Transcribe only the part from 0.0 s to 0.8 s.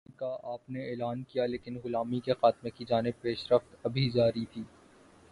سود کے خاتمے کا آپ